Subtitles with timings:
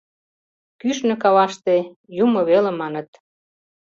[0.79, 1.75] —Кӱшнӧ, каваште,
[2.23, 3.09] юмо веле, маныт.